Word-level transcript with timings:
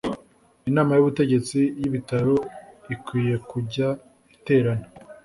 Inama 0.69 0.91
y’ubutegetsi 0.93 1.59
y’ibitaro 1.79 2.35
ikwiye 2.93 3.35
kujya 3.49 3.87
iterana 4.35 4.85